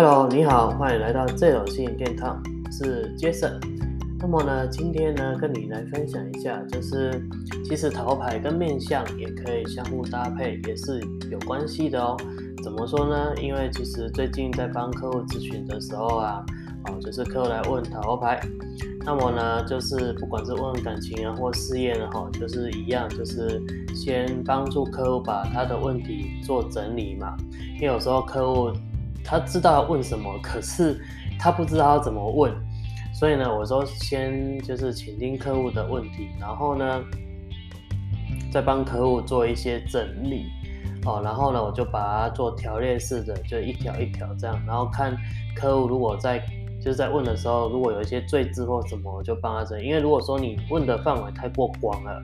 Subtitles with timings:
[0.00, 3.58] Hello，你好，欢迎来到这种吸引电堂，我是 Jason。
[4.20, 7.20] 那么呢，今天呢，跟你来分享一下，就是
[7.64, 11.00] 其实桃牌跟面相也可以相互搭配，也是
[11.32, 12.16] 有关系的哦。
[12.62, 13.34] 怎么说呢？
[13.42, 16.46] 因为其实最近在帮客户咨询的时候啊，
[16.84, 18.40] 哦，就是客户来问桃牌，
[19.04, 23.60] 那么呢，就是不管是问感情啊或事业呢，哈，就是一样，就是
[23.96, 27.36] 先帮助客户把他的问题做整理嘛。
[27.74, 28.70] 因为有时候客户
[29.24, 31.00] 他知道要问什么，可是
[31.38, 32.52] 他不知道要怎么问，
[33.12, 37.02] 所以呢，我说先就是倾听客户的问题，然后呢，
[38.50, 40.46] 再帮客户做一些整理，
[41.04, 45.16] 哦，然后呢，我就把它做条列式的，就一条一条这样，然后看
[45.54, 46.42] 客户如果在
[46.80, 49.84] 就是在问的时候，如果有一些赘字或什么，我就帮他整理。
[49.84, 52.22] 因为如果说你问的范围太过广了，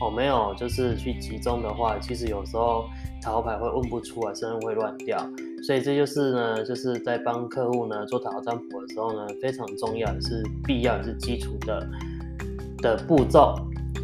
[0.00, 2.86] 哦，没有就是去集中的话，其实有时候
[3.22, 5.18] 桃牌会问不出来，甚至会乱掉。
[5.62, 11.86] 所以这就是呢，就是在帮客户呢做塔罗占卜的时候呢，非常重要也是必要也是基础的
[12.78, 13.54] 的步骤。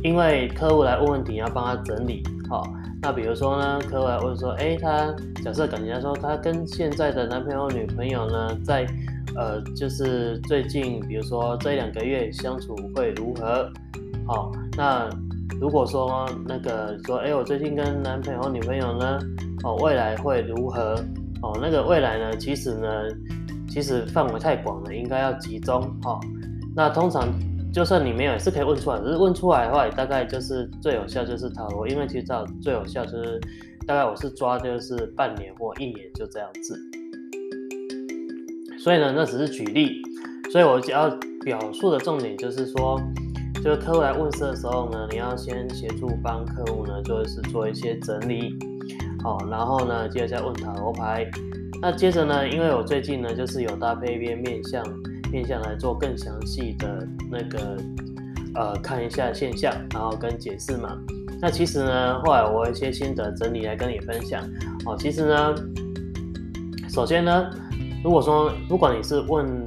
[0.02, 2.62] 因为客户来问问题，要帮他整理好。
[3.00, 8.86] 那比如说呢，客户来问说，哎，他假设感觉说他跟现在的男朋友女朋友呢，在
[9.34, 13.70] 呃，就是最近比如说这两个月相处会如何？
[14.26, 15.08] 好，那
[15.60, 19.18] 如果说那个说，哎，我最近跟男朋友女朋友呢，
[19.64, 20.96] 哦，未来会如何？
[21.46, 22.36] 哦，那个未来呢？
[22.36, 22.88] 其实呢，
[23.68, 26.18] 其实范围太广了，应该要集中哈。
[26.74, 27.32] 那通常
[27.72, 28.98] 就算你没有，也是可以问出来。
[28.98, 32.26] 只是问出来的话，大概就是最有效就是塔罗，因为其实
[32.60, 33.40] 最有效就是
[33.86, 36.76] 大概我是抓就是半年或一年就这样子。
[38.78, 40.02] 所以呢，那只是举例。
[40.50, 41.08] 所以我只要
[41.44, 43.00] 表述的重点就是说，
[43.62, 48.58] 就是客户来问事的时候呢，你要先协助帮客户呢，就是做一些整理。
[49.26, 51.28] 哦，然后呢，接着再问塔罗牌。
[51.82, 54.82] 那接着呢，因为我最近呢，就是有搭配一些面相
[55.32, 57.76] 面相来做更详细的那个
[58.54, 60.96] 呃看一下现象，然后跟解释嘛。
[61.40, 64.42] 那其实呢，后来我有一些心得整理来跟你分享。
[64.86, 65.54] 哦，其实呢，
[66.88, 67.50] 首先呢，
[68.04, 69.64] 如果说不管你是问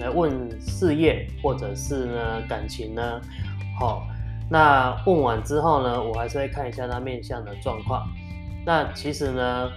[0.00, 3.20] 来问事业或者是呢感情呢，
[3.78, 4.06] 好，
[4.50, 8.02] 那问完之后呢，我还是会看一下他面相的状况。
[8.64, 9.70] 那其实呢，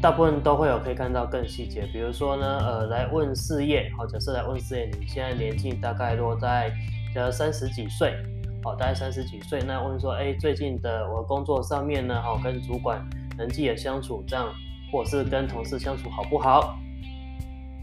[0.00, 6.72] 大部分都会有可以看到更细节，比如说呢，呃，来问事业，好，假设来问事业，你现在年纪大概落在
[7.14, 8.14] 呃三十几岁，
[8.62, 13.04] 好，大概三十几岁，那问说，哎，最近的我工作上面呢，好，跟主管
[13.36, 14.52] 人际的相处这样，
[14.92, 16.78] 或者是跟同事相处好不好？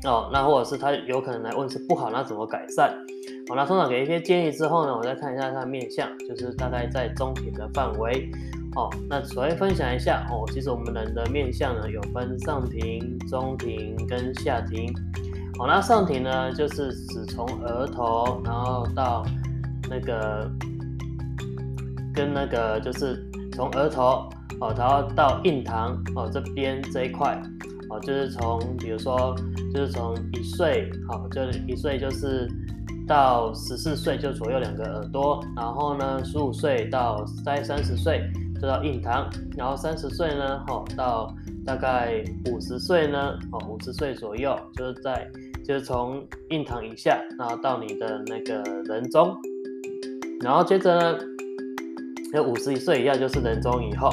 [0.05, 2.93] 哦，那或者是他有可能来问是不好，那怎么改善？
[3.49, 8.29] 好，那通常给一些建议之后呢，我再看一下他的面相，就是大概在中庭的范围。
[8.75, 14.91] 哦，那首先分享一下哦，其实我们人的面相呢有分上庭、中庭跟下庭。
[15.59, 19.23] 哦，那上庭呢就是指从额头，然后到
[19.87, 20.49] 那个
[22.15, 24.27] 跟那个就是从额头
[24.59, 27.39] 哦，然后到印堂哦这边这一块
[27.91, 29.35] 哦，就是从比如说
[29.71, 32.49] 就是从一岁好，就一岁就是
[33.07, 38.27] 到十四岁就左右两个耳朵，然后呢十五岁到在三十岁。
[38.67, 41.33] 到印堂，然后三十岁呢，哦，到
[41.65, 45.27] 大概五十岁呢，哦，五十岁左右，就是在
[45.65, 49.35] 就是从印堂以下，然后到你的那个人中，
[50.41, 51.19] 然后接着呢，
[52.33, 54.09] 有五十岁以下就是人中以后，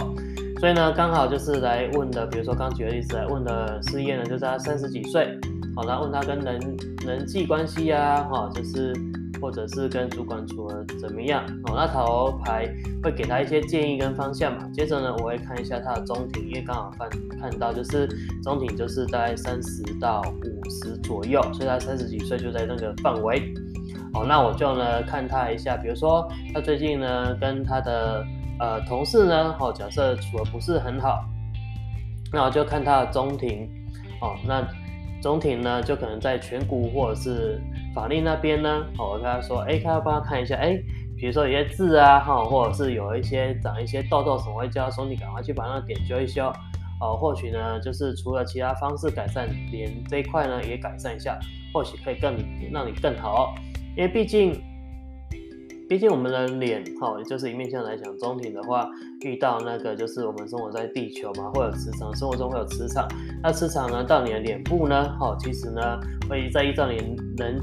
[0.59, 5.39] 所以呢，刚好就是来问的，比如说刚举的例子来问的事业呢，就是他三十几岁，
[5.75, 8.93] 好，然后问他跟人人际关系呀，哈，就是。
[9.41, 11.73] 或者是跟主管处的怎么样哦？
[11.75, 12.69] 那塔罗牌
[13.03, 14.69] 会给他一些建议跟方向嘛。
[14.73, 17.09] 接着呢，我会看一下他的中庭，因为刚好看
[17.41, 18.07] 看到就是
[18.43, 23.55] 中庭就是大概三十到五十左右，所以他三十几岁就在那个范围。
[24.15, 28.25] 哦，那我就呢看他一下，比如说他最近呢跟他的
[28.59, 31.25] 呃同事呢，哦假设处的不是很好，
[32.33, 33.69] 那我就看他的中庭。
[34.23, 34.61] 哦，那
[35.21, 37.61] 总体呢就可能在颧骨或者是。
[37.93, 40.81] 法令那边呢，哦跟他说，哎，他要帮他看一下，哎，
[41.17, 46.47] 比如说有些痣啊，哈，或者是有一些长一些痘痘什么，会叫他说你赶快去把那点修一修，
[47.01, 51.37] 哦，或许呢，就是除了其他方式改善脸这一块呢，也改善一下，
[51.75, 52.37] 或许可以更
[52.73, 53.57] 让你更好，
[53.97, 54.70] 因为毕竟。
[55.91, 58.89] 毕竟我们的脸，哈，就是一面相来讲，中庭的话，
[59.23, 63.09] 遇到那个就是我们生活在地球嘛，会有磁场，生活中会有磁场。
[63.43, 65.83] 那磁场呢，到你的脸部呢，哈，其实呢，
[66.29, 67.61] 会再依照你人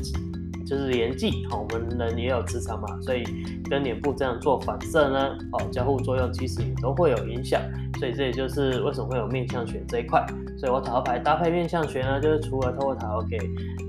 [0.65, 3.23] 就是年纪，哈，我们人也有磁场嘛，所以
[3.69, 7.61] 跟脸部这样做反射呢，哦，交互作用其实也都会有影响，
[7.97, 10.25] 所以这也就是为什么会有面相学这一块。
[10.57, 13.37] 所以我塔罗牌搭配面相学呢，就是除了透过塔罗给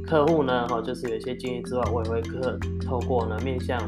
[0.09, 3.79] 客户呢，哈，就是有一些建议之外，我也会客透过呢面向，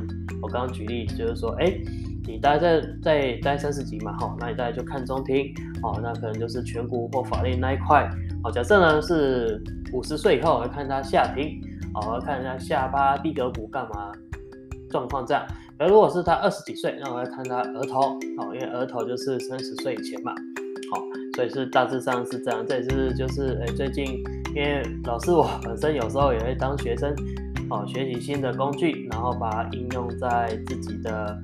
[0.43, 1.73] 我刚刚举例就是说，哎。
[2.27, 5.53] 你大概在在待三十级嘛，哈，那你大概就看中庭，
[5.83, 8.09] 哦，那可能就是颧骨或法令那一块，
[8.45, 9.61] 哦，假设呢是
[9.93, 11.61] 五十岁以后，来看他下庭，
[11.95, 14.13] 哦，要看一下下巴、地格骨干嘛
[14.91, 15.45] 状况这样。
[15.79, 18.01] 而如果是他二十几岁，那我要看他额头，
[18.39, 20.33] 哦，因为额头就是三十岁以前嘛，
[20.93, 21.03] 好，
[21.35, 22.65] 所以是大致上是这样。
[22.65, 24.23] 这也是就是诶，最近
[24.55, 27.15] 因为老师我本身有时候也会当学生，
[27.71, 31.41] 哦，学习新的工具，然后把它应用在自己的。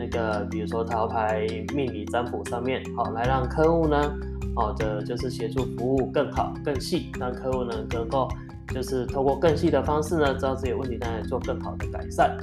[0.00, 1.44] 那个，比如说桃牌
[1.74, 4.14] 命理占卜上面，好，来让客户呢，
[4.54, 8.28] 好的就是协助服务更好、更细，让客户呢能够
[8.72, 12.38] 就是透过更细的方式呢，知道自己的问题，再来做更好的改善。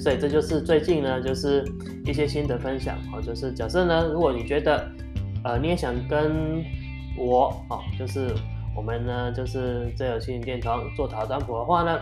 [0.00, 1.62] 所以这就是最近呢，就是
[2.06, 4.90] 一些新的分享，好，就是假设呢，如果你觉得，
[5.44, 6.64] 呃，你也想跟
[7.18, 8.30] 我，好，就是
[8.74, 11.98] 我们呢，就是这有心灵殿堂做塔占卜的话呢。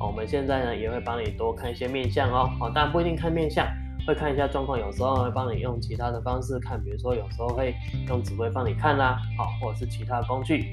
[0.00, 3.64] 我们现在呢也会帮你多看一些面相哦，好，当然不一定看面相，
[4.04, 7.72] 会看一下状况，有时候会帮你用其他的方式看，比如说有时候会
[8.08, 10.64] 用指挥帮你看啦，好，或者是其他工具，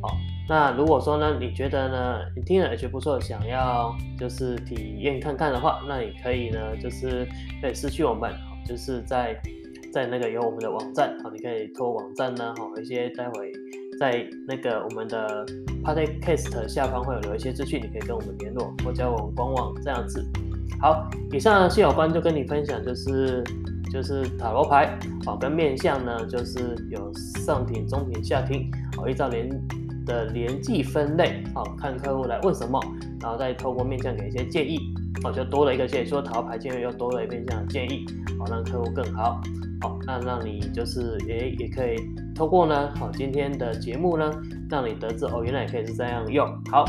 [0.00, 0.16] 好，
[0.48, 7.28] 那如果说呢，你觉得呢，你听了也觉得不错，想要就是体验看看的话，那你可以呢，就是
[7.60, 8.32] 可以私讯我们，
[8.66, 9.38] 就是在
[9.92, 13.52] 在那个有我们的网站，好，你可以拖网站呢，好，一些待会。
[13.98, 15.46] 在那个我们的
[15.82, 20.24] podcast 下方会有留一些资讯，你可以跟我们联络或加我们官网这样子。
[20.80, 23.42] 好，以上谢小关就跟你分享，就是
[23.92, 29.48] 就是塔罗牌哦，跟面相呢，就是有上庭、中庭、下庭哦，依照连
[30.04, 32.80] 的连记分类哦，看客户来问什么，
[33.20, 34.78] 然后再透过面相给一些建议
[35.24, 38.04] 哦，就多了一个建议，说塔罗牌建议又多了一面相的建议，
[38.38, 39.40] 好让客户更好。
[39.80, 41.96] 好，那让你就是也也可以
[42.34, 44.30] 透过呢，好今天的节目呢，
[44.70, 46.46] 让你得知哦，原来也可以是这样用。
[46.70, 46.84] 好，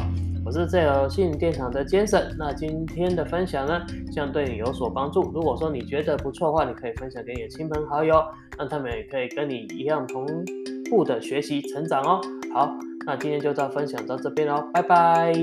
[0.45, 5.21] 我是这个信电厂的 Jason，那今天的分享呢，希望对你有所帮助。
[5.33, 8.23] 如果说你觉得不错的话，你可以分享给你的亲朋好友，
[8.57, 10.25] 让他们也可以跟你一样同
[10.89, 12.21] 步的学习成长哦。
[12.53, 12.71] 好，
[13.05, 15.33] 那今天就到分享到这边喽，拜拜。